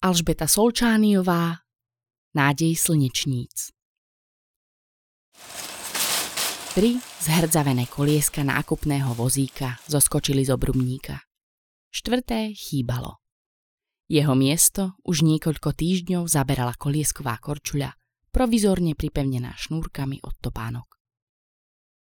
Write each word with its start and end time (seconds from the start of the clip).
Alžbeta 0.00 0.48
Solčániová 0.48 1.60
Nádej 2.32 2.72
slnečníc 2.72 3.68
Tri 6.72 6.96
zhrdzavené 6.96 7.84
kolieska 7.84 8.40
nákupného 8.40 9.12
vozíka 9.12 9.76
zoskočili 9.84 10.40
z 10.48 10.56
obrubníka. 10.56 11.20
Štvrté 11.92 12.56
chýbalo. 12.56 13.20
Jeho 14.08 14.32
miesto 14.32 14.96
už 15.04 15.20
niekoľko 15.20 15.76
týždňov 15.76 16.32
zaberala 16.32 16.72
koliesková 16.80 17.36
korčuľa, 17.36 17.92
provizorne 18.32 18.96
pripevnená 18.96 19.52
šnúrkami 19.52 20.24
od 20.24 20.32
topánok. 20.40 20.96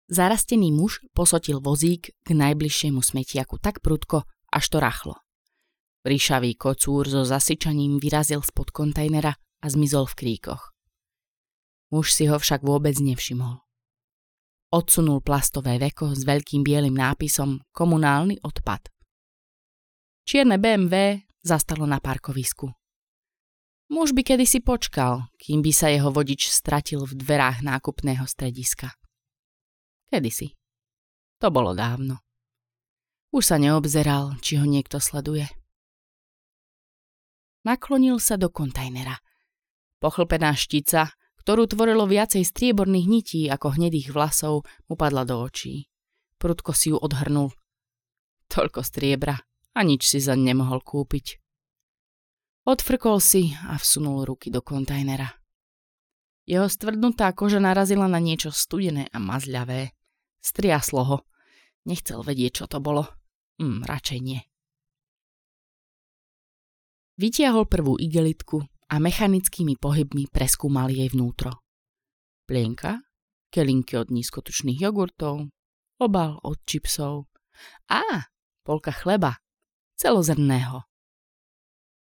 Zarastený 0.06 0.70
muž 0.70 1.02
posotil 1.10 1.58
vozík 1.58 2.14
k 2.14 2.28
najbližšiemu 2.30 3.02
smetiaku 3.02 3.58
tak 3.58 3.82
prudko, 3.82 4.22
až 4.54 4.64
to 4.70 4.78
rachlo. 4.78 5.18
Ríšavý 6.08 6.56
kocúr 6.56 7.04
so 7.04 7.20
zasyčaním 7.28 8.00
vyrazil 8.00 8.40
spod 8.40 8.72
kontajnera 8.72 9.36
a 9.36 9.66
zmizol 9.68 10.08
v 10.08 10.14
kríkoch. 10.24 10.72
Muž 11.92 12.16
si 12.16 12.24
ho 12.24 12.40
však 12.40 12.64
vôbec 12.64 12.96
nevšimol. 12.96 13.60
Odsunul 14.72 15.20
plastové 15.20 15.76
veko 15.76 16.12
s 16.12 16.24
veľkým 16.24 16.64
bielým 16.64 16.96
nápisom 16.96 17.60
Komunálny 17.72 18.40
odpad. 18.40 18.88
Čierne 20.24 20.60
BMW 20.60 21.24
zastalo 21.40 21.88
na 21.88 22.00
parkovisku. 22.00 22.68
Muž 23.88 24.12
by 24.12 24.20
kedysi 24.20 24.60
počkal, 24.60 25.32
kým 25.40 25.64
by 25.64 25.72
sa 25.72 25.88
jeho 25.88 26.12
vodič 26.12 26.52
stratil 26.52 27.08
v 27.08 27.16
dverách 27.16 27.64
nákupného 27.64 28.28
strediska. 28.28 28.92
Kedysi. 30.12 30.52
To 31.40 31.48
bolo 31.48 31.72
dávno. 31.72 32.20
Už 33.32 33.48
sa 33.48 33.56
neobzeral, 33.56 34.36
či 34.44 34.60
ho 34.60 34.68
niekto 34.68 35.00
sleduje. 35.00 35.48
Naklonil 37.66 38.22
sa 38.22 38.38
do 38.38 38.52
kontajnera. 38.52 39.18
Pochlpená 39.98 40.54
štica, 40.54 41.10
ktorú 41.42 41.66
tvorilo 41.66 42.06
viacej 42.06 42.46
strieborných 42.46 43.06
nití 43.08 43.40
ako 43.50 43.74
hnedých 43.74 44.14
vlasov, 44.14 44.68
mu 44.86 44.94
padla 44.94 45.26
do 45.26 45.42
očí. 45.42 45.90
Prudko 46.38 46.70
si 46.70 46.94
ju 46.94 47.00
odhrnul. 47.00 47.50
Toľko 48.46 48.80
striebra 48.86 49.34
a 49.74 49.80
nič 49.82 50.06
si 50.06 50.22
za 50.22 50.38
nemohol 50.38 50.80
kúpiť. 50.84 51.42
Odfrkol 52.68 53.18
si 53.18 53.56
a 53.64 53.80
vsunul 53.80 54.28
ruky 54.28 54.52
do 54.52 54.60
kontajnera. 54.60 55.40
Jeho 56.48 56.68
stvrdnutá 56.68 57.32
koža 57.36 57.60
narazila 57.60 58.08
na 58.08 58.20
niečo 58.20 58.52
studené 58.52 59.08
a 59.12 59.18
mazľavé. 59.20 59.92
Striaslo 60.40 61.02
ho. 61.04 61.18
Nechcel 61.84 62.20
vedieť, 62.20 62.64
čo 62.64 62.64
to 62.68 62.80
bolo. 62.80 63.08
Hm, 63.60 63.84
radšej 63.84 64.18
nie. 64.20 64.40
Vytiahol 67.18 67.66
prvú 67.66 67.98
igelitku 67.98 68.62
a 68.94 69.02
mechanickými 69.02 69.74
pohybmi 69.74 70.30
preskúmal 70.30 70.86
jej 70.86 71.10
vnútro. 71.10 71.50
Plienka, 72.46 73.02
kelinky 73.50 73.98
od 73.98 74.14
nízkotučných 74.14 74.78
jogurtov, 74.78 75.50
obal 75.98 76.38
od 76.46 76.62
čipsov 76.62 77.26
a 77.90 78.30
polka 78.62 78.94
chleba, 78.94 79.42
celozrného. 79.98 80.86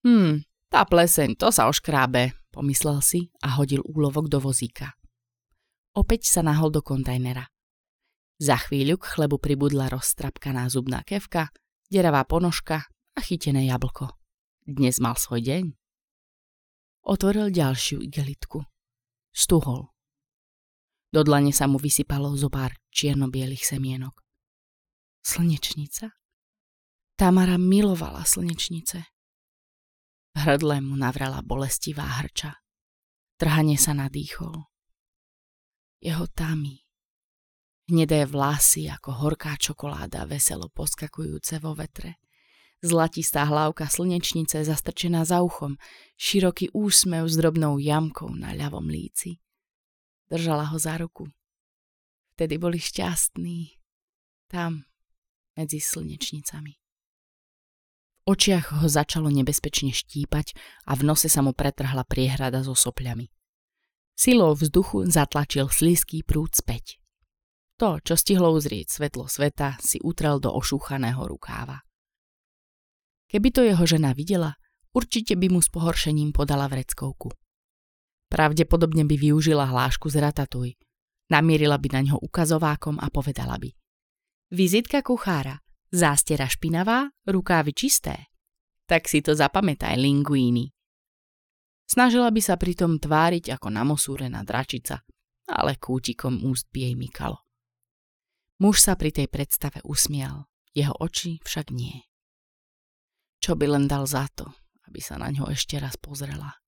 Hmm, 0.07 0.47
tá 0.71 0.87
pleseň, 0.87 1.35
to 1.35 1.51
sa 1.51 1.67
oškrábe, 1.67 2.31
pomyslel 2.55 3.03
si 3.03 3.35
a 3.43 3.59
hodil 3.59 3.83
úlovok 3.83 4.31
do 4.31 4.39
vozíka. 4.39 4.95
Opäť 5.91 6.31
sa 6.31 6.39
nahol 6.39 6.71
do 6.71 6.79
kontajnera. 6.79 7.51
Za 8.39 8.63
chvíľu 8.63 8.95
k 8.95 9.11
chlebu 9.11 9.43
pribudla 9.43 9.91
roztrapkaná 9.91 10.71
zubná 10.71 11.03
kevka, 11.03 11.51
deravá 11.91 12.23
ponožka 12.23 12.87
a 13.11 13.19
chytené 13.19 13.67
jablko. 13.67 14.20
Dnes 14.61 15.01
mal 15.01 15.17
svoj 15.17 15.41
deň. 15.41 15.73
Otvoril 17.01 17.49
ďalšiu 17.49 17.97
igelitku. 18.05 18.61
Stuhol. 19.33 19.89
Do 21.09 21.25
dlane 21.25 21.49
sa 21.49 21.65
mu 21.65 21.81
vysypalo 21.81 22.29
zo 22.37 22.45
pár 22.53 22.77
čierno-bielých 22.93 23.65
semienok. 23.65 24.21
Slnečnica? 25.25 26.13
Tamara 27.17 27.57
milovala 27.57 28.21
slnečnice. 28.21 29.01
V 30.31 30.37
hrdle 30.37 30.77
mu 30.85 30.93
navrala 30.93 31.41
bolestivá 31.41 32.21
hrča. 32.21 32.61
Trhane 33.41 33.81
sa 33.81 33.97
nadýchol. 33.97 34.61
Jeho 36.05 36.29
tamy. 36.37 36.85
Hnedé 37.89 38.29
vlasy 38.29 38.85
ako 38.93 39.25
horká 39.25 39.57
čokoláda 39.57 40.29
veselo 40.29 40.69
poskakujúce 40.69 41.57
vo 41.57 41.73
vetre 41.73 42.20
Zlatistá 42.81 43.45
hlavka 43.45 43.85
slnečnice 43.85 44.65
zastrčená 44.65 45.21
za 45.21 45.45
uchom, 45.45 45.77
široký 46.17 46.73
úsmev 46.73 47.29
s 47.29 47.37
drobnou 47.37 47.77
jamkou 47.77 48.33
na 48.33 48.57
ľavom 48.57 48.89
líci. 48.89 49.37
Držala 50.25 50.73
ho 50.73 50.81
za 50.81 50.97
ruku. 50.97 51.29
Vtedy 52.33 52.57
boli 52.57 52.81
šťastní. 52.81 53.77
Tam, 54.49 54.89
medzi 55.53 55.77
slnečnicami. 55.77 56.73
V 58.21 58.33
očiach 58.33 58.81
ho 58.81 58.87
začalo 58.89 59.29
nebezpečne 59.29 59.93
štípať 59.93 60.57
a 60.89 60.97
v 60.97 61.05
nose 61.05 61.29
sa 61.29 61.45
mu 61.45 61.53
pretrhla 61.53 62.01
priehrada 62.01 62.65
so 62.65 62.73
sopľami. 62.73 63.29
Silou 64.17 64.57
vzduchu 64.57 65.05
zatlačil 65.05 65.69
slízký 65.69 66.25
prúd 66.25 66.57
späť. 66.57 66.97
To, 67.77 68.01
čo 68.01 68.17
stihlo 68.17 68.53
uzrieť 68.53 68.89
svetlo 68.89 69.29
sveta, 69.29 69.77
si 69.81 70.01
utrel 70.01 70.41
do 70.41 70.49
ošúchaného 70.53 71.25
rukáva. 71.29 71.85
Keby 73.31 73.47
to 73.55 73.63
jeho 73.63 73.87
žena 73.87 74.11
videla, 74.11 74.59
určite 74.91 75.39
by 75.39 75.47
mu 75.47 75.63
s 75.63 75.71
pohoršením 75.71 76.35
podala 76.35 76.67
vreckovku. 76.67 77.31
Pravdepodobne 78.27 79.07
by 79.07 79.15
využila 79.15 79.71
hlášku 79.71 80.11
z 80.11 80.19
ratatuj. 80.19 80.75
Namierila 81.31 81.79
by 81.79 81.87
na 81.95 82.01
ňo 82.11 82.19
ukazovákom 82.19 82.99
a 82.99 83.07
povedala 83.07 83.55
by. 83.55 83.71
Vizitka 84.51 84.99
kuchára. 84.99 85.63
Zástera 85.91 86.47
špinavá, 86.47 87.11
rukávy 87.27 87.71
čisté. 87.75 88.31
Tak 88.87 89.07
si 89.07 89.19
to 89.23 89.35
zapamätaj, 89.35 89.95
linguíny. 89.99 90.71
Snažila 91.87 92.31
by 92.31 92.39
sa 92.39 92.55
pritom 92.55 92.95
tváriť 92.99 93.55
ako 93.59 93.67
namosúrená 93.67 94.43
dračica, 94.47 95.03
ale 95.51 95.75
kútikom 95.75 96.47
úst 96.47 96.71
by 96.71 96.87
jej 96.87 96.95
mykalo. 96.95 97.43
Muž 98.63 98.79
sa 98.79 98.95
pri 98.95 99.11
tej 99.11 99.27
predstave 99.27 99.83
usmial, 99.83 100.47
jeho 100.71 100.95
oči 100.95 101.43
však 101.43 101.75
nie. 101.75 102.10
Čo 103.41 103.57
by 103.57 103.65
len 103.73 103.89
dal 103.89 104.05
za 104.05 104.29
to, 104.37 104.45
aby 104.85 105.01
sa 105.01 105.17
na 105.17 105.33
ňo 105.33 105.49
ešte 105.49 105.81
raz 105.81 105.97
pozrela. 105.97 106.61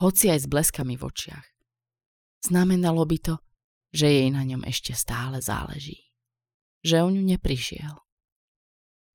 Hoci 0.00 0.32
aj 0.32 0.44
s 0.44 0.46
bleskami 0.48 0.96
v 0.96 1.04
očiach. 1.04 1.46
Znamenalo 2.40 3.04
by 3.04 3.18
to, 3.20 3.34
že 3.92 4.08
jej 4.08 4.28
na 4.32 4.40
ňom 4.48 4.64
ešte 4.64 4.96
stále 4.96 5.44
záleží. 5.44 6.08
Že 6.80 6.96
o 7.04 7.08
ňu 7.12 7.22
neprišiel. 7.36 8.00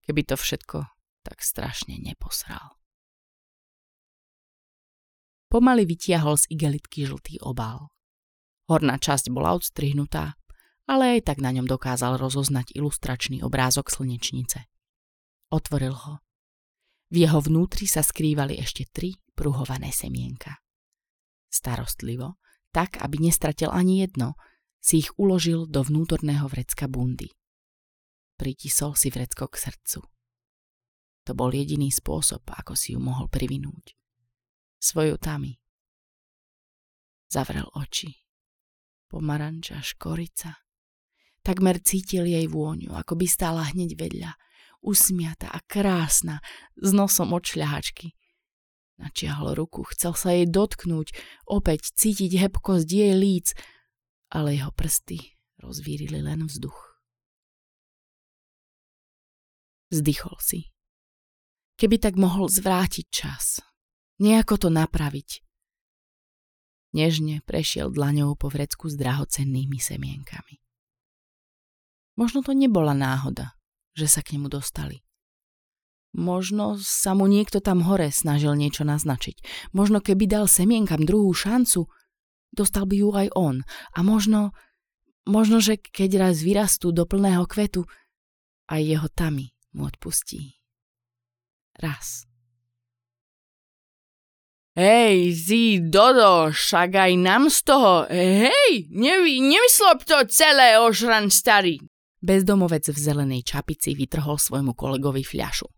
Keby 0.06 0.22
to 0.30 0.38
všetko 0.38 0.86
tak 1.26 1.42
strašne 1.42 1.98
neposral. 1.98 2.78
Pomaly 5.50 5.90
vytiahol 5.90 6.38
z 6.38 6.54
igelitky 6.54 7.10
žltý 7.10 7.42
obal. 7.42 7.90
Horná 8.70 9.02
časť 9.02 9.34
bola 9.34 9.58
odstrihnutá, 9.58 10.38
ale 10.86 11.18
aj 11.18 11.34
tak 11.34 11.42
na 11.42 11.50
ňom 11.50 11.66
dokázal 11.66 12.22
rozoznať 12.22 12.78
ilustračný 12.78 13.42
obrázok 13.42 13.90
slnečnice. 13.90 14.70
Otvoril 15.50 15.98
ho 15.98 16.22
v 17.16 17.24
jeho 17.24 17.40
vnútri 17.40 17.88
sa 17.88 18.04
skrývali 18.04 18.60
ešte 18.60 18.92
tri 18.92 19.16
pruhované 19.40 19.96
semienka. 19.96 20.60
Starostlivo, 21.48 22.44
tak 22.76 23.00
aby 23.00 23.24
nestratil 23.24 23.72
ani 23.72 24.04
jedno, 24.04 24.36
si 24.84 25.00
ich 25.00 25.16
uložil 25.16 25.64
do 25.64 25.80
vnútorného 25.80 26.44
vrecka 26.52 26.92
bundy. 26.92 27.32
Pritisol 28.36 29.00
si 29.00 29.08
vrecko 29.08 29.48
k 29.48 29.56
srdcu. 29.56 30.04
To 31.26 31.32
bol 31.32 31.56
jediný 31.56 31.88
spôsob, 31.88 32.44
ako 32.52 32.76
si 32.76 32.94
ju 32.94 33.00
mohol 33.00 33.32
privinúť. 33.32 33.96
Svoju 34.76 35.16
tami. 35.16 35.56
Zavrel 37.32 37.66
oči. 37.80 38.12
Pomaranča, 39.08 39.80
škorica. 39.80 40.68
Takmer 41.40 41.80
cítil 41.80 42.28
jej 42.28 42.46
vôňu, 42.52 42.92
ako 42.92 43.16
by 43.16 43.26
stála 43.26 43.72
hneď 43.72 43.96
vedľa– 43.96 44.36
usmiata 44.86 45.50
a 45.50 45.58
krásna, 45.66 46.46
s 46.78 46.94
nosom 46.94 47.34
od 47.34 47.42
šľahačky. 47.42 48.14
Načiahol 49.02 49.58
ruku, 49.58 49.84
chcel 49.92 50.14
sa 50.16 50.32
jej 50.32 50.48
dotknúť, 50.48 51.12
opäť 51.50 51.92
cítiť 51.98 52.38
hebkosť 52.38 52.88
jej 52.88 53.12
líc, 53.18 53.52
ale 54.32 54.56
jeho 54.56 54.72
prsty 54.72 55.36
rozvírili 55.60 56.22
len 56.22 56.48
vzduch. 56.48 56.78
Zdychol 59.92 60.38
si. 60.40 60.72
Keby 61.76 62.00
tak 62.00 62.16
mohol 62.16 62.48
zvrátiť 62.48 63.06
čas, 63.12 63.60
nejako 64.24 64.56
to 64.56 64.70
napraviť. 64.72 65.44
Nežne 66.96 67.44
prešiel 67.44 67.92
dlaňou 67.92 68.40
po 68.40 68.48
vrecku 68.48 68.88
s 68.88 68.96
drahocennými 68.96 69.76
semienkami. 69.76 70.64
Možno 72.16 72.40
to 72.40 72.56
nebola 72.56 72.96
náhoda, 72.96 73.60
že 73.96 74.12
sa 74.12 74.20
k 74.22 74.38
nemu 74.38 74.52
dostali. 74.52 75.02
Možno 76.16 76.80
sa 76.80 77.12
mu 77.12 77.28
niekto 77.28 77.60
tam 77.60 77.84
hore 77.84 78.08
snažil 78.12 78.56
niečo 78.56 78.88
naznačiť. 78.88 79.72
Možno 79.76 80.00
keby 80.00 80.32
dal 80.32 80.48
semienkam 80.48 81.04
druhú 81.04 81.36
šancu, 81.36 81.92
dostal 82.56 82.88
by 82.88 82.96
ju 82.96 83.10
aj 83.12 83.28
on. 83.36 83.56
A 83.92 84.00
možno, 84.00 84.56
možno, 85.28 85.60
že 85.60 85.76
keď 85.76 86.32
raz 86.32 86.40
vyrastú 86.40 86.96
do 86.96 87.04
plného 87.04 87.44
kvetu, 87.48 87.84
aj 88.72 88.80
jeho 88.80 89.08
tami 89.12 89.52
mu 89.76 89.92
odpustí. 89.92 90.56
Raz. 91.76 92.24
Hej, 94.76 95.32
zí, 95.36 95.80
Dodo, 95.88 96.52
však 96.52 97.16
nám 97.16 97.48
z 97.48 97.60
toho. 97.64 98.08
Hej, 98.12 98.92
nevy, 98.92 99.40
nemyslop 99.40 100.04
to 100.04 100.28
celé, 100.28 100.76
ožran 100.80 101.32
starý. 101.32 101.80
Bezdomovec 102.26 102.90
v 102.90 102.98
zelenej 102.98 103.46
čapici 103.46 103.94
vytrhol 103.94 104.42
svojmu 104.42 104.74
kolegovi 104.74 105.22
fľašu. 105.22 105.70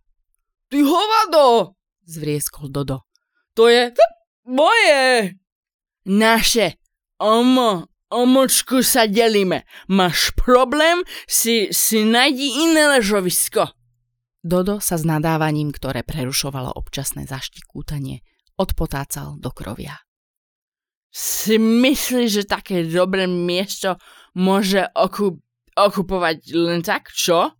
Ty 0.72 0.80
hovado! 0.80 1.76
Zvrieskol 2.08 2.72
Dodo. 2.72 3.04
To 3.60 3.68
je 3.68 3.92
moje! 4.48 5.36
Naše. 6.08 6.80
Omo, 7.20 7.92
omočku 8.08 8.80
sa 8.80 9.12
delíme. 9.12 9.68
Máš 9.92 10.32
problém? 10.40 11.04
Si, 11.28 11.68
si 11.76 12.08
najdi 12.08 12.64
iné 12.64 12.96
ležovisko. 12.96 13.68
Dodo 14.40 14.80
sa 14.80 14.96
s 14.96 15.04
nadávaním, 15.04 15.76
ktoré 15.76 16.08
prerušovalo 16.08 16.72
občasné 16.80 17.28
zaštikútanie, 17.28 18.24
odpotácal 18.56 19.36
do 19.36 19.52
krovia. 19.52 20.00
Si 21.12 21.60
myslíš, 21.60 22.30
že 22.32 22.44
také 22.48 22.88
dobré 22.88 23.28
miesto 23.28 24.00
môže 24.32 24.88
okup- 24.96 25.44
okupovať 25.77 26.57
len 26.57 26.81
tak, 26.81 27.13
čo? 27.13 27.53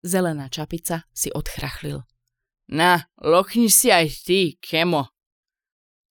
Zelená 0.00 0.48
čapica 0.48 1.04
si 1.12 1.28
odchrachlil. 1.28 2.02
Na, 2.72 3.04
lokni 3.20 3.68
si 3.68 3.92
aj 3.92 4.24
ty, 4.24 4.56
Kemo. 4.56 5.12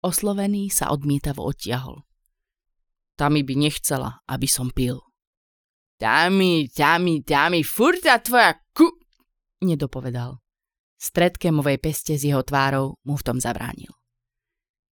Oslovený 0.06 0.70
sa 0.70 0.94
odmietavo 0.94 1.42
odtiahol. 1.42 2.06
Tami 3.18 3.42
by 3.42 3.54
nechcela, 3.58 4.22
aby 4.30 4.46
som 4.46 4.70
pil. 4.70 5.02
Tami, 5.98 6.70
Tami, 6.70 7.26
Tami, 7.26 7.60
furta 7.66 8.22
tvoja 8.22 8.54
ku... 8.70 8.86
Nedopovedal. 9.64 10.38
Stred 10.98 11.36
Kemovej 11.36 11.78
peste 11.82 12.16
z 12.16 12.32
jeho 12.32 12.42
tvárou 12.46 12.96
mu 13.04 13.18
v 13.18 13.24
tom 13.26 13.38
zabránil. 13.42 13.92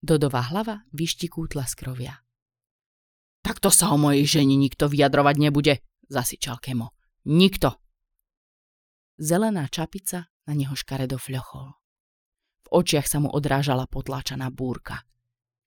Dodová 0.03 0.45
hlava 0.51 0.83
vyštikútla 0.91 1.63
z 1.63 1.73
krovia. 1.79 2.13
Takto 3.43 3.71
sa 3.71 3.91
o 3.91 3.97
mojej 3.99 4.23
ženi 4.39 4.55
nikto 4.55 4.87
vyjadrovať 4.87 5.35
nebude, 5.39 5.83
zasičal 6.13 6.61
Kemo. 6.61 6.93
Nikto. 7.25 7.73
Zelená 9.17 9.65
čapica 9.65 10.29
na 10.45 10.53
neho 10.53 10.77
škaredo 10.77 11.17
fľochol. 11.17 11.73
V 12.63 12.67
očiach 12.69 13.09
sa 13.09 13.17
mu 13.17 13.33
odrážala 13.33 13.89
potláčaná 13.89 14.53
búrka. 14.53 15.01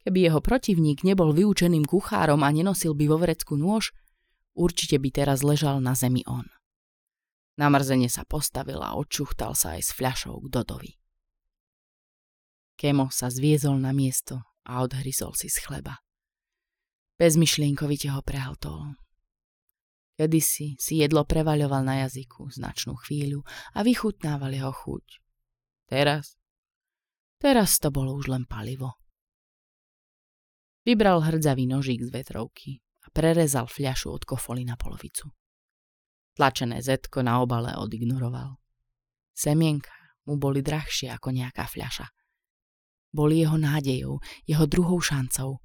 Keby 0.07 0.31
jeho 0.31 0.39
protivník 0.39 1.03
nebol 1.03 1.35
vyučeným 1.35 1.83
kuchárom 1.83 2.47
a 2.47 2.51
nenosil 2.55 2.95
by 2.95 3.11
vo 3.11 3.19
vrecku 3.19 3.59
nôž, 3.59 3.91
určite 4.55 5.03
by 5.03 5.09
teraz 5.11 5.43
ležal 5.43 5.83
na 5.83 5.99
zemi 5.99 6.23
on. 6.31 6.47
Namrzene 7.57 8.07
sa 8.07 8.23
postavil 8.23 8.79
a 8.85 8.95
odčuchtal 8.95 9.57
sa 9.57 9.75
aj 9.75 9.83
s 9.83 9.91
fľašou 9.97 10.45
k 10.45 10.51
Dodovi. 10.53 10.93
Kemo 12.77 13.09
sa 13.09 13.33
zviezol 13.33 13.81
na 13.81 13.97
miesto 13.97 14.45
a 14.69 14.85
odhryzol 14.85 15.33
si 15.33 15.49
z 15.49 15.65
chleba. 15.65 16.05
Bezmyšlienkovite 17.17 18.13
ho 18.13 18.21
prehltol. 18.21 18.93
Kedysi 20.17 20.81
si 20.81 21.05
jedlo 21.05 21.29
prevaľoval 21.29 21.85
na 21.85 22.09
jazyku 22.09 22.49
značnú 22.49 22.97
chvíľu 22.97 23.45
a 23.77 23.85
vychutnával 23.85 24.49
jeho 24.49 24.73
chuť. 24.73 25.05
Teraz? 25.93 26.41
Teraz 27.37 27.77
to 27.77 27.93
bolo 27.93 28.17
už 28.17 28.33
len 28.33 28.49
palivo. 28.49 28.97
Vybral 30.89 31.21
hrdzavý 31.21 31.69
nožík 31.69 32.01
z 32.01 32.09
vetrovky 32.09 32.81
a 33.05 33.13
prerezal 33.13 33.69
fľašu 33.69 34.09
od 34.09 34.25
kofoly 34.25 34.65
na 34.65 34.81
polovicu. 34.81 35.29
Tlačené 36.33 36.81
zetko 36.81 37.21
na 37.21 37.45
obale 37.45 37.77
odignoroval. 37.77 38.57
Semienka 39.37 39.93
mu 40.25 40.41
boli 40.41 40.65
drahšie 40.65 41.13
ako 41.13 41.29
nejaká 41.29 41.69
fľaša. 41.69 42.09
Boli 43.13 43.45
jeho 43.45 43.61
nádejou, 43.61 44.17
jeho 44.49 44.65
druhou 44.65 44.97
šancou. 44.97 45.61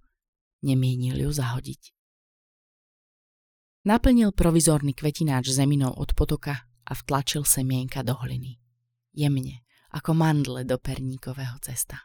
Nemienil 0.64 1.24
ju 1.24 1.32
zahodiť. 1.32 2.01
Naplnil 3.82 4.30
provizorný 4.30 4.94
kvetináč 4.94 5.50
zeminou 5.58 5.90
od 5.98 6.14
potoka 6.14 6.70
a 6.86 6.92
vtlačil 6.94 7.42
semienka 7.42 8.06
do 8.06 8.14
hliny. 8.14 8.62
Jemne, 9.10 9.66
ako 9.98 10.14
mandle 10.14 10.62
do 10.70 10.78
perníkového 10.78 11.58
cesta. 11.66 11.98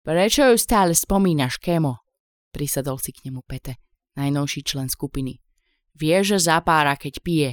Prečo 0.00 0.48
ju 0.48 0.56
stále 0.56 0.96
spomínaš, 0.96 1.60
Kemo? 1.60 2.00
Prisadol 2.48 2.96
si 2.96 3.12
k 3.12 3.28
nemu 3.28 3.44
Pete, 3.44 3.76
najnovší 4.16 4.64
člen 4.64 4.88
skupiny. 4.88 5.36
Vie, 5.92 6.16
že 6.24 6.40
zapára, 6.40 6.96
keď 6.96 7.14
pije. 7.20 7.50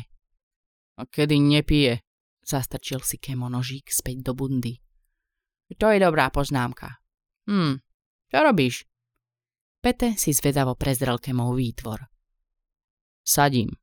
A 0.96 1.04
kedy 1.04 1.36
nepije? 1.36 2.00
Zastrčil 2.40 3.04
si 3.04 3.19
Kemo 3.19 3.52
nožík 3.52 3.92
späť 3.92 4.31
do 4.31 4.31
bundy. 4.31 4.80
To 5.75 5.92
je 5.92 6.00
dobrá 6.00 6.31
poznámka. 6.31 7.04
Hm, 7.52 7.84
čo 8.31 8.38
robíš? 8.40 8.88
Pete 9.84 10.16
si 10.16 10.31
zvedavo 10.31 10.80
prezrel 10.80 11.19
Kemov 11.19 11.60
výtvor. 11.60 12.15
Sadím. 13.25 13.74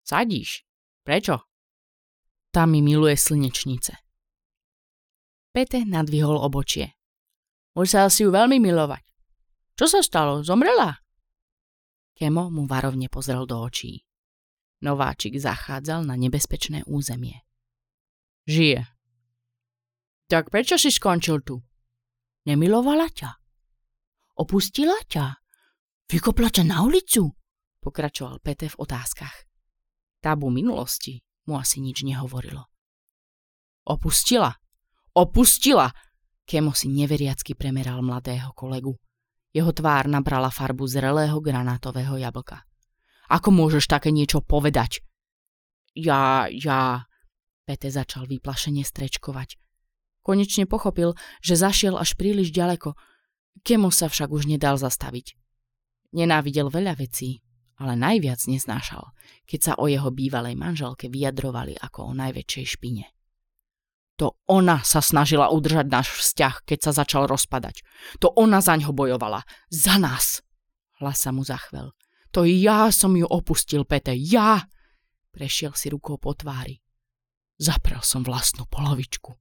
Sadíš? 0.00 0.64
Prečo? 1.04 1.44
Tam 2.48 2.72
mi 2.72 2.80
miluje 2.80 3.20
slnečnice. 3.20 3.92
Pete 5.52 5.84
nadvihol 5.84 6.40
obočie. 6.40 6.96
Musel 7.76 8.08
si 8.08 8.24
ju 8.24 8.32
veľmi 8.32 8.56
milovať. 8.64 9.04
Čo 9.76 9.86
sa 9.86 10.00
stalo? 10.00 10.40
Zomrela? 10.40 10.96
Kemo 12.16 12.48
mu 12.48 12.64
varovne 12.64 13.12
pozrel 13.12 13.44
do 13.44 13.60
očí. 13.60 14.00
Nováčik 14.80 15.36
zachádzal 15.36 16.08
na 16.08 16.16
nebezpečné 16.16 16.88
územie. 16.88 17.44
Žije. 18.48 18.88
Tak 20.32 20.48
prečo 20.48 20.80
si 20.80 20.88
skončil 20.88 21.44
tu? 21.44 21.60
Nemilovala 22.48 23.12
ťa. 23.12 23.30
Opustila 24.40 24.96
ťa. 25.12 25.44
Vykopla 26.08 26.48
ťa 26.48 26.64
na 26.64 26.80
ulicu 26.86 27.28
pokračoval 27.84 28.40
Pete 28.40 28.72
v 28.72 28.80
otázkach. 28.80 29.44
Tabu 30.24 30.48
minulosti 30.48 31.20
mu 31.44 31.60
asi 31.60 31.84
nič 31.84 32.00
nehovorilo. 32.08 32.64
Opustila! 33.84 34.56
Opustila! 35.12 35.92
Kemo 36.48 36.72
si 36.72 36.88
neveriacky 36.88 37.52
premeral 37.52 38.00
mladého 38.00 38.56
kolegu. 38.56 38.96
Jeho 39.52 39.70
tvár 39.76 40.08
nabrala 40.08 40.48
farbu 40.48 40.88
zrelého 40.88 41.36
granátového 41.44 42.16
jablka. 42.16 42.64
Ako 43.28 43.52
môžeš 43.52 43.84
také 43.88 44.08
niečo 44.12 44.40
povedať? 44.40 45.04
Ja, 45.92 46.48
ja... 46.48 47.04
Pete 47.64 47.88
začal 47.88 48.28
vyplašene 48.28 48.84
strečkovať. 48.84 49.56
Konečne 50.20 50.68
pochopil, 50.68 51.16
že 51.40 51.56
zašiel 51.56 51.96
až 51.96 52.12
príliš 52.16 52.52
ďaleko. 52.52 52.92
Kemo 53.64 53.88
sa 53.88 54.12
však 54.12 54.28
už 54.28 54.48
nedal 54.48 54.76
zastaviť. 54.76 55.32
Nenávidel 56.12 56.68
veľa 56.68 57.00
vecí, 57.00 57.40
ale 57.80 57.98
najviac 57.98 58.38
neznášal, 58.46 59.10
keď 59.44 59.60
sa 59.60 59.72
o 59.78 59.90
jeho 59.90 60.10
bývalej 60.14 60.54
manželke 60.54 61.10
vyjadrovali 61.10 61.74
ako 61.78 62.10
o 62.10 62.12
najväčšej 62.14 62.66
špine. 62.66 63.06
To 64.22 64.38
ona 64.46 64.78
sa 64.86 65.02
snažila 65.02 65.50
udržať 65.50 65.90
náš 65.90 66.14
vzťah, 66.14 66.62
keď 66.62 66.78
sa 66.86 66.92
začal 66.94 67.26
rozpadať. 67.26 67.82
To 68.22 68.30
ona 68.30 68.62
zaň 68.62 68.86
ho 68.86 68.92
bojovala. 68.94 69.42
Za 69.74 69.98
nás. 69.98 70.38
Hlas 71.02 71.18
sa 71.18 71.34
mu 71.34 71.42
zachvel. 71.42 71.90
To 72.30 72.46
ja 72.46 72.94
som 72.94 73.18
ju 73.18 73.26
opustil, 73.26 73.82
Pete. 73.82 74.14
Ja! 74.14 74.70
Prešiel 75.34 75.74
si 75.74 75.90
rukou 75.90 76.14
po 76.14 76.30
tvári. 76.30 76.78
Zaprel 77.58 78.02
som 78.06 78.22
vlastnú 78.22 78.70
polovičku. 78.70 79.34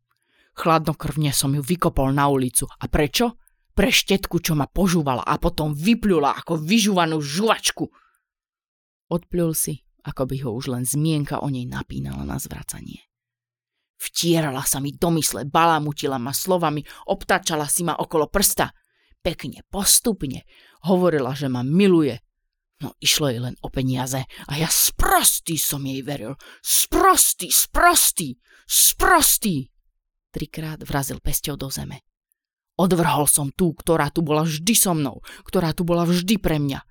Chladnokrvne 0.58 1.30
som 1.34 1.54
ju 1.54 1.62
vykopol 1.62 2.10
na 2.10 2.30
ulicu. 2.30 2.66
A 2.66 2.90
prečo? 2.90 3.38
Pre 3.74 3.90
štetku, 3.90 4.42
čo 4.42 4.54
ma 4.54 4.70
požúvala 4.70 5.26
a 5.26 5.38
potom 5.42 5.74
vyplula 5.74 6.34
ako 6.38 6.62
vyžúvanú 6.62 7.22
žuvačku. 7.22 7.90
Odpľul 9.14 9.54
si, 9.54 9.78
ako 10.10 10.26
by 10.26 10.36
ho 10.42 10.50
už 10.58 10.74
len 10.74 10.90
zmienka 10.90 11.46
o 11.46 11.48
nej 11.54 11.70
napínala 11.70 12.26
na 12.26 12.42
zvracanie. 12.42 13.06
Vtierala 14.02 14.66
sa 14.66 14.82
mi 14.82 14.90
do 14.90 15.14
mysle, 15.14 15.46
balamutila 15.46 16.18
ma 16.18 16.34
slovami, 16.34 16.82
obtačala 17.14 17.70
si 17.70 17.86
ma 17.86 17.94
okolo 17.94 18.26
prsta. 18.26 18.74
Pekne, 19.22 19.62
postupne. 19.70 20.44
Hovorila, 20.90 21.38
že 21.38 21.48
ma 21.48 21.62
miluje. 21.62 22.18
No 22.82 22.98
išlo 23.00 23.32
jej 23.32 23.40
len 23.40 23.56
o 23.64 23.72
peniaze 23.72 24.26
a 24.28 24.54
ja 24.58 24.68
sprostý 24.68 25.56
som 25.56 25.86
jej 25.86 26.04
veril. 26.04 26.36
Sprostý, 26.60 27.48
sprostý, 27.48 28.36
sprostý. 28.68 29.72
Trikrát 30.34 30.82
vrazil 30.84 31.22
pesťou 31.22 31.56
do 31.56 31.70
zeme. 31.70 32.04
Odvrhol 32.76 33.30
som 33.30 33.54
tú, 33.54 33.72
ktorá 33.78 34.10
tu 34.10 34.26
bola 34.26 34.44
vždy 34.44 34.74
so 34.74 34.98
mnou, 34.98 35.22
ktorá 35.46 35.72
tu 35.72 35.86
bola 35.86 36.04
vždy 36.04 36.42
pre 36.42 36.58
mňa. 36.58 36.82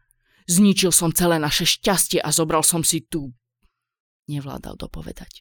Zničil 0.52 0.92
som 0.92 1.16
celé 1.16 1.40
naše 1.40 1.64
šťastie 1.64 2.20
a 2.20 2.28
zobral 2.28 2.60
som 2.60 2.84
si 2.84 3.00
tú... 3.00 3.32
Nevládal 4.28 4.76
dopovedať. 4.76 5.40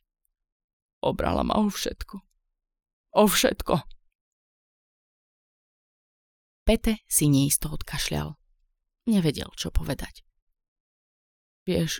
Obrala 1.03 1.43
ma 1.43 1.59
o 1.59 1.67
všetko. 1.67 2.15
O 3.19 3.23
všetko. 3.27 3.75
Pete 6.63 7.03
si 7.11 7.27
neisto 7.27 7.67
odkašľal. 7.75 8.39
Nevedel, 9.11 9.51
čo 9.59 9.67
povedať. 9.67 10.23
Vieš, 11.67 11.99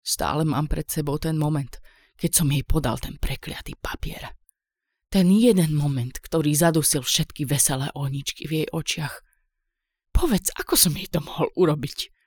stále 0.00 0.48
mám 0.48 0.64
pred 0.64 0.88
sebou 0.88 1.20
ten 1.20 1.36
moment, 1.36 1.76
keď 2.16 2.30
som 2.32 2.48
jej 2.48 2.64
podal 2.64 2.96
ten 2.96 3.20
prekliatý 3.20 3.76
papier. 3.76 4.32
Ten 5.12 5.28
jeden 5.28 5.76
moment, 5.76 6.16
ktorý 6.16 6.56
zadusil 6.56 7.04
všetky 7.04 7.44
veselé 7.44 7.92
ohničky 7.92 8.48
v 8.48 8.64
jej 8.64 8.68
očiach. 8.72 9.20
Povedz, 10.16 10.54
ako 10.56 10.78
som 10.78 10.96
jej 10.96 11.10
to 11.10 11.20
mohol 11.20 11.52
urobiť? 11.58 12.19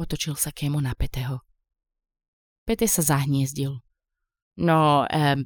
Otočil 0.00 0.32
sa 0.32 0.48
Kemo 0.48 0.80
na 0.80 0.96
Peteho. 0.96 1.44
Pete 2.64 2.88
sa 2.88 3.04
zahniezdil. 3.04 3.84
No, 4.56 5.04
um, 5.04 5.40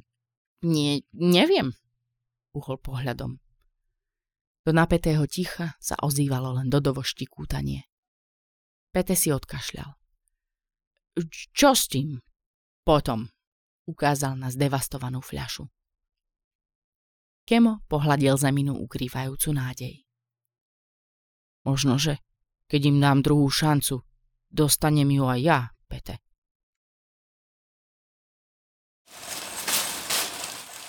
nie, 0.63 1.03
neviem, 1.11 1.75
uhol 2.55 2.79
pohľadom. 2.79 3.35
Do 4.63 4.71
napätého 4.71 5.27
ticha 5.27 5.75
sa 5.77 5.99
ozývalo 5.99 6.55
len 6.55 6.71
dodovo 6.71 7.03
štikútanie. 7.03 7.83
Pete 8.95 9.19
si 9.19 9.29
odkašľal. 9.29 9.91
Čo 11.51 11.69
s 11.75 11.91
tým? 11.91 12.23
Potom, 12.87 13.27
ukázal 13.91 14.39
na 14.39 14.47
zdevastovanú 14.47 15.19
fľašu. 15.19 15.67
Kemo 17.43 17.83
pohľadil 17.91 18.39
zeminu 18.39 18.73
ukrývajúcu 18.79 19.49
nádej. 19.51 19.95
Možno, 21.67 21.99
že 21.99 22.23
keď 22.65 22.81
im 22.89 22.97
dám 22.97 23.19
druhú 23.21 23.45
šancu, 23.51 24.01
dostanem 24.55 25.11
ju 25.11 25.27
aj 25.27 25.39
ja, 25.43 25.59
Pete. 25.91 26.23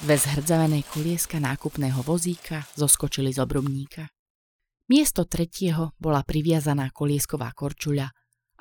Dve 0.07 0.15
zhrdzavené 0.15 0.87
kolieska 0.87 1.43
nákupného 1.43 1.99
vozíka 2.07 2.63
zoskočili 2.79 3.35
z 3.35 3.43
obrubníka. 3.43 4.07
Miesto 4.87 5.27
tretieho 5.27 5.99
bola 5.99 6.23
priviazaná 6.23 6.95
koliesková 6.95 7.51
korčuľa 7.51 8.07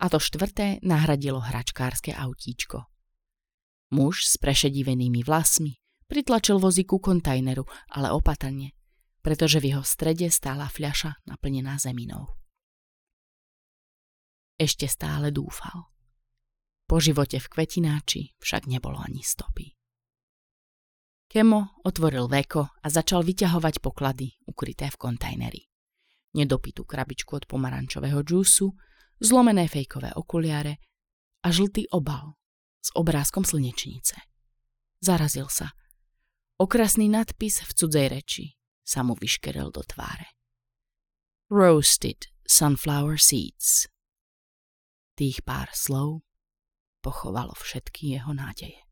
a 0.02 0.06
to 0.10 0.18
štvrté 0.18 0.82
nahradilo 0.82 1.38
hračkárske 1.38 2.18
autíčko. 2.18 2.90
Muž 3.94 4.26
s 4.26 4.42
prešedivenými 4.42 5.22
vlasmi 5.22 5.78
Pritlačil 6.06 6.62
vozík 6.62 6.94
ku 6.94 7.02
kontajneru, 7.02 7.66
ale 7.90 8.14
opatrne, 8.14 8.78
pretože 9.26 9.58
v 9.58 9.74
jeho 9.74 9.82
strede 9.82 10.30
stála 10.30 10.70
fľaša 10.70 11.26
naplnená 11.26 11.82
zeminou. 11.82 12.30
Ešte 14.56 14.88
stále 14.88 15.32
dúfal. 15.32 15.92
Po 16.86 17.02
živote 17.02 17.42
v 17.42 17.48
kvetináči 17.50 18.22
však 18.40 18.70
nebolo 18.70 19.02
ani 19.02 19.26
stopy. 19.26 19.74
Kemo 21.26 21.82
otvoril 21.84 22.30
veko 22.30 22.70
a 22.80 22.88
začal 22.88 23.26
vyťahovať 23.26 23.84
poklady 23.84 24.40
ukryté 24.48 24.88
v 24.88 24.98
kontajneri. 25.00 25.64
Nedopitú 26.38 26.88
krabičku 26.88 27.36
od 27.36 27.44
pomarančového 27.50 28.22
džúsu, 28.22 28.72
zlomené 29.20 29.68
fejkové 29.68 30.16
okuliare 30.16 30.80
a 31.44 31.52
žltý 31.52 31.90
obal 31.92 32.38
s 32.80 32.94
obrázkom 32.96 33.44
slnečnice. 33.44 34.16
Zarazil 35.02 35.52
sa– 35.52 35.74
Okrasný 36.56 37.12
nadpis 37.12 37.60
v 37.68 37.72
cudzej 37.76 38.08
reči 38.08 38.56
sa 38.80 39.04
mu 39.04 39.12
vyškerel 39.12 39.76
do 39.76 39.84
tváre. 39.84 40.40
Roasted 41.52 42.32
sunflower 42.48 43.20
seeds. 43.20 43.92
Tých 45.16 45.42
pár 45.42 45.72
slov 45.74 46.22
pochovalo 47.02 47.58
všetky 47.58 48.20
jeho 48.20 48.36
nádeje. 48.36 48.85